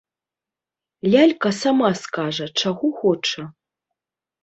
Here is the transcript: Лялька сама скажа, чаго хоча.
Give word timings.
Лялька 1.11 1.51
сама 1.61 1.91
скажа, 2.01 2.47
чаго 2.65 2.87
хоча. 3.01 3.43